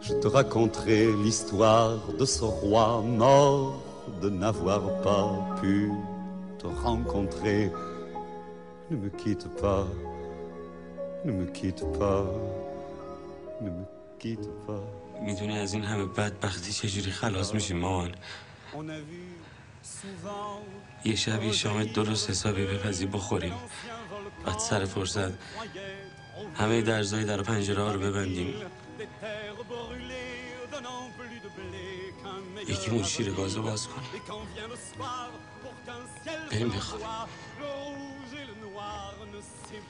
Je 0.00 0.14
te 0.14 0.28
raconterai 0.28 1.08
l'histoire 1.24 1.98
de 2.18 2.24
ce 2.24 2.44
roi 2.44 3.02
mort 3.06 3.85
de 4.21 4.29
n'avoir 4.29 4.83
pas 5.01 5.27
pu 5.59 5.91
te 6.59 6.67
rencontrer. 6.67 7.71
Ne 8.89 8.97
me 8.97 9.09
quitte 9.09 9.47
pas. 9.61 9.87
Ne 11.25 11.31
me 11.31 11.45
quitte 11.45 11.85
pas, 11.99 12.25
ne 13.61 13.69
me 13.69 13.85
quitte 14.19 14.49
pas. 14.65 14.83
می‌دونی 15.21 15.59
از 15.59 15.73
این 15.73 15.83
همه 15.83 16.05
بدبختی 16.05 16.71
چجوری 16.71 17.11
خلاص 17.11 17.53
میشیم 17.53 17.77
مامان 17.77 18.11
On 18.73 18.89
a 18.89 18.99
vu 19.09 19.23
souvent 19.83 21.07
یه 21.07 21.15
شب 21.15 21.43
یه 21.43 21.51
شام 21.51 21.83
درست 21.83 22.29
حسابی 22.29 22.65
بپزی 22.65 23.05
بخوریم 23.05 23.53
بعد 24.45 24.59
سر 24.59 24.85
فرصت 24.85 25.31
همه 26.55 26.81
درزای 26.81 27.23
در 27.23 27.41
پنجره 27.41 27.83
ها 27.83 27.91
رو 27.91 27.99
ببندیم 27.99 28.53
یکی 32.67 32.91
اون 32.91 33.03
شیر 33.03 33.31
گازو 33.31 33.61
باز 33.61 33.87
کنیم 33.87 34.21
بریم 36.51 36.69
بخوابیم. 36.69 37.07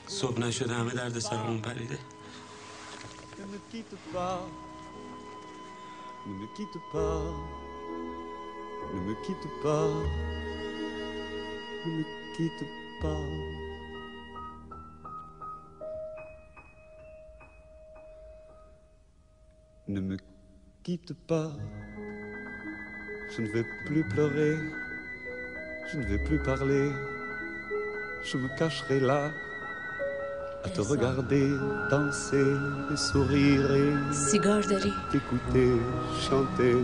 صبح 0.06 0.40
نشده 0.40 0.74
همه 0.74 0.94
درد 0.94 1.18
سرمون 1.18 1.60
پریده. 1.60 1.98
Ne 19.88 20.00
me 20.02 20.16
quitte 20.84 21.14
pas, 21.26 21.52
je 23.36 23.42
ne 23.42 23.48
vais 23.48 23.64
plus 23.86 24.02
pleurer, 24.04 24.56
je 25.92 25.98
ne 25.98 26.04
vais 26.04 26.18
plus 26.18 26.38
parler, 26.38 26.90
je 28.24 28.36
me 28.36 28.48
cacherai 28.58 29.00
là 29.00 29.30
à 30.64 30.68
te 30.68 30.80
regarder 30.80 31.46
danser 31.90 32.52
et 32.92 32.96
sourire 32.96 33.70
et 33.82 33.92
سیگار 34.12 34.62
داری 34.62 34.92
t'écouter 35.12 35.70
chanter 36.26 36.76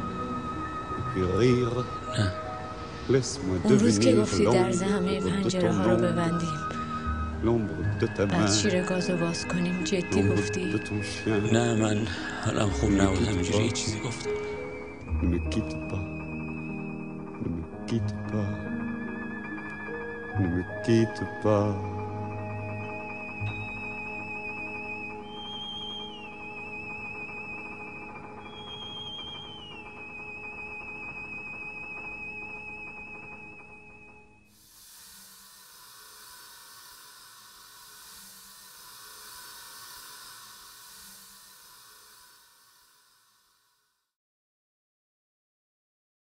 et 0.99 1.03
puis 1.11 1.25
rire. 1.39 1.85
نه 2.19 2.33
Laisse-moi 3.11 3.57
اون 3.65 3.79
روز 3.79 3.99
که 3.99 4.13
devenir 4.13 4.19
گفتی 4.21 4.45
درز 4.45 4.83
l'ombre 4.83 4.87
همه 4.87 5.21
de 5.21 5.25
پنجره 5.25 5.61
ton 5.61 5.75
ها 5.75 5.85
رو 5.85 5.97
ombre, 5.97 6.03
ببندیم 6.03 6.59
l'ombre 7.45 8.03
de 8.03 8.07
ta 8.07 8.21
بعد 8.21 8.49
main, 8.49 8.51
شیر 8.51 8.83
گاز 8.83 9.11
رو 9.11 9.17
باز 9.17 9.45
کنیم 9.45 9.85
جدی 9.85 10.05
l'ombre 10.13 10.39
گفتی 10.39 10.73
de 10.73 10.79
ton 10.79 11.03
chien. 11.03 11.53
نه 11.53 11.75
من 11.75 12.07
حالم 12.45 12.71
خوب 12.71 12.91
نبود 12.91 13.29
همینجوری 13.29 13.65
یه 13.65 13.71
چیزی 13.73 14.01
گفتم 14.01 14.31
Ne 15.23 15.29
me 15.29 15.39
quitte 15.51 15.77
pas, 15.91 15.97
ne 15.97 16.09
me 16.09 16.14
quitte 17.87 18.15
pas, 18.31 18.53
ne 20.41 20.47
me 20.49 20.65
quitte 20.85 21.23
pas. 21.43 21.94